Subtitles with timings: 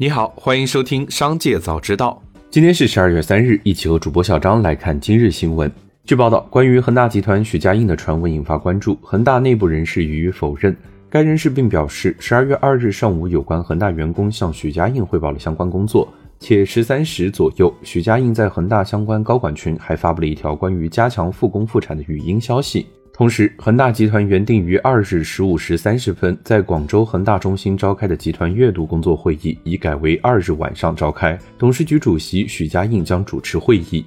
[0.00, 2.22] 你好，欢迎收听《商界早知道》。
[2.48, 5.70] 今天是十二月三日，一起和主播小张来看今日新闻。
[6.06, 10.74] 据报道，关于恒大集团许家印的传闻引发关注，恒大内部人士予以否认。
[11.10, 16.08] 该人士并表示，十二月二日上午，有关恒大员工向许家印汇报了相关工作，
[16.38, 22.86] 且十三时左右，许家印在恒大相关高管群还发布了一条关于加强复工复产的语音消息。
[23.20, 31.38] 同时，恒大集团原定于二日十五时三十分在广州恒大中心召开的集团月度工作会议，已改为二日晚上召开。
[31.58, 34.06] 董事局主席许家印将主持会议。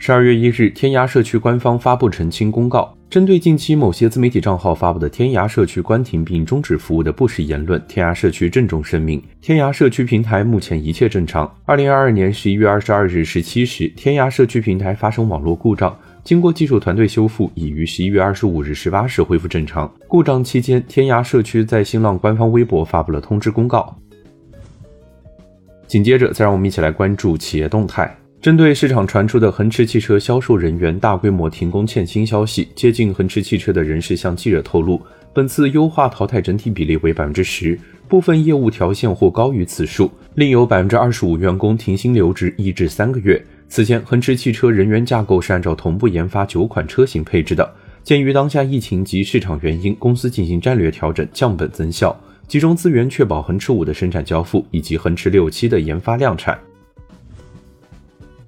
[0.00, 11.48] 十二月一日，天涯社区官方发布澄清公告，针对近期某些自媒体账号发布的天涯社区关停并终止服务的不实言论，天涯社区郑重声明：天涯社区平台目前一切正常。
[11.66, 15.96] 二零二二年十一月二十二日十七时，天涯社区平台发生网络故障。
[16.24, 19.92] 经过技术团队修复，已于十一月二十五日十八时恢复正常。
[20.06, 23.96] 故障期间，天涯社区在新浪官方微博发布了通知公告。
[25.88, 28.16] 紧接着，再让我们一起来关注企业动态。
[28.40, 35.00] 针对市场传出的恒驰汽车销售人员大规模停工欠薪消息，接近恒驰汽车的人士向记者透露，
[35.32, 43.44] 本次优化淘汰整体比例为百分之十，部分业务条线或高于此数，另有百分之二十五员工停薪留职一至三个月。
[43.74, 47.74] 此前，恒驰汽车人员架构是按照同步研发九款车型配置的。
[48.02, 52.14] 鉴于当下疫情及市场原因，公司进行战略调整，降本增效，
[52.46, 56.58] 集中资源确保恒驰五的生产交付以及恒驰六七的研发量产。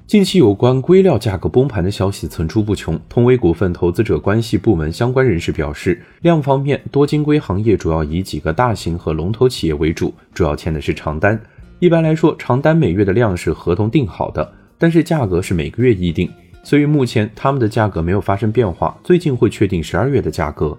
[0.07, 3.01] 近期有关硅料价格崩盘的消息层出不穷。
[3.09, 11.41] 通威股份投资者关系部门相关人士表示，量方面，多晶硅行业主要以几个大型和龙头企业为主，主要签的是长单。
[11.79, 14.53] 一般来说，长单每月的量是合同定好的。
[14.79, 16.31] 但是价格是每个月议定，
[16.63, 20.77] 所以目前他们的价格没有发生变化，最近会确定十二月的价格。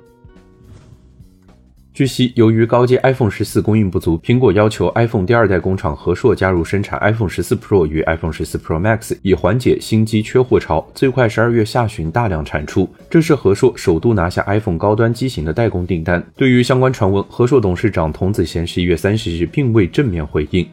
[1.94, 12.86] 据悉，由于高阶 iPhone 十四供应不足，苹果要求 iPhone 第二代工厂和硕加入生产 iPhone 十四 Pro 与 iPhone 十四 Pro Max，以缓解新机缺货潮，最快十二月下旬大量产出。
[13.10, 16.22] 这是和硕首度拿下 iPhone 高端机型的代工订单。
[16.36, 20.68] 对于相关传闻，和硕董事长童子贤十一月三十日并未正面回应。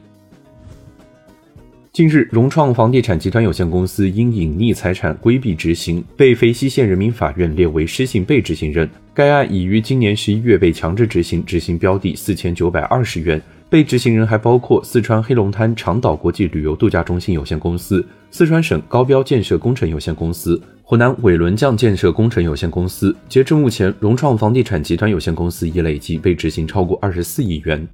[1.92, 8.88] 近日，融创房地产集团有限公司因隐匿财产规避执行，被肥西县人民法院列为失信被执行人。
[9.12, 13.38] 该案已于今年十一月被强制执行，执行标的四千九百二十元。
[13.68, 23.14] 被执行人还包括四川黑龙滩长岛国际旅游度假中心有限公司、四川省高标建设工程有限公司、湖南伟伦将建设工程有限公司。
[23.28, 27.86] 截至目前，融创房地产集团有限公司已累计被执行超过二十四亿元。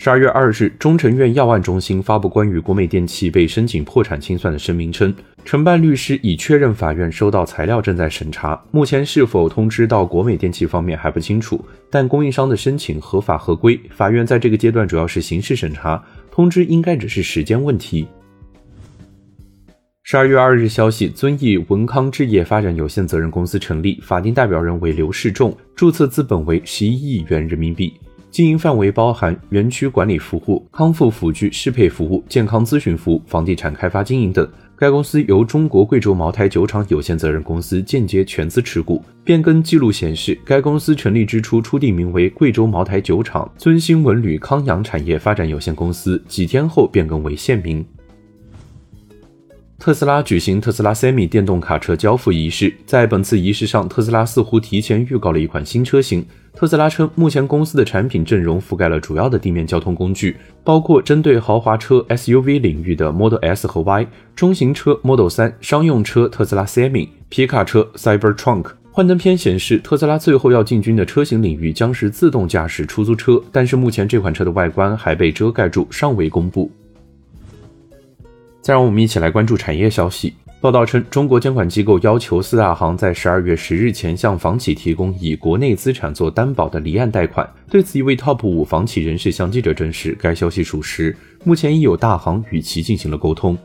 [0.00, 5.12] 十二月二日，中成院药案中心发布关于国美电器被申请破产清算的声明称，
[5.44, 8.62] 承办律师已确认法院收到材料，正在审查。
[8.70, 11.60] 目前是否通知到国美电器方面还不清楚，
[11.90, 18.06] 但供应商的申请合法合规，法院在这个阶段主要是刑事审查，通知应该只是时间问题。
[20.04, 27.92] 十二月二日消息，遵义文康置业发展有限责任公司成立，法定代表人为刘世仲，注册资本为十一亿元人民币。
[28.30, 34.48] 经营范围包含园区管理服务、康复辅具适配服务、健康咨询服务、房地产开发经营等。
[34.76, 39.02] 该公司由中国贵州茅台酒厂有限责任公司间接全资持股。
[39.24, 47.84] 变更记录显示，该公司成立之初初地名为贵州茅台酒厂尊兴文旅康养产业发展有限公司，几天后变更为现名。
[49.78, 56.26] 特斯拉举行特斯拉 Semi 电动卡车交付仪式，在本次仪式上，特斯拉似乎提前预告了一款新车型。
[56.52, 68.72] 特斯拉称，目前公司的产品阵容覆盖了主要的地面交通工具，包括针对豪华车 SUV 领域的 Model S 和 Y，中型车 Model 3，商用车特斯拉 Semi，皮卡车 Cybertruck。
[68.90, 76.68] 幻灯片显示，特斯拉最后要进军的车型领域将是自动驾驶出租车，但是目前这款车的外观还被遮盖住，尚未公布。
[78.68, 80.34] 再让我们一起来关注产业消息。
[80.60, 87.48] 报道称，中国监管机构要求四大行在十二月十日前向房企提供以国内资产做担保的离岸贷款。
[87.70, 91.16] 对此，一位 TOP 五房企人士向记者证实，该消息属实。
[91.44, 93.56] 目前已有大行与其进行了沟通。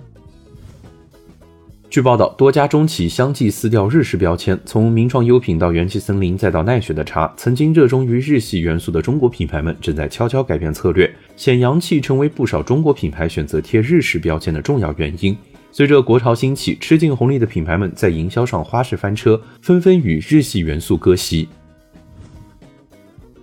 [1.94, 15.38] 据报道，多家中企相继撕掉日式标签，从名创优品到元气森林，再到奈雪的茶，曾经热衷于日系元素的中国品牌们正在悄悄改变策略，显洋气成为不少中国品牌选择贴日式标签的重要原因。
[15.72, 21.48] 随着国潮兴起，吃尽红利的品牌们在营销上花式翻车，纷纷与日系元素割席。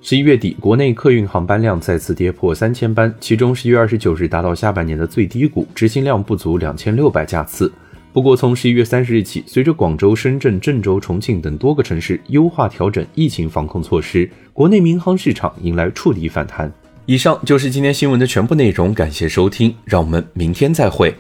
[0.02, 7.73] 十一月底，国内客运航班量再次跌破三千班，其中十一月二十九日达到下半年的最低谷，执行量不足两千六百架次。
[8.12, 16.72] 不过，从十一月三十日起，随着广州、深圳、郑州、重庆等多个城市优化调整疫情防控措施，国内民航市场迎来触底反弹。
[17.06, 21.14] 以上就是今天新闻的全部内容，感谢收听，让我们明天再会。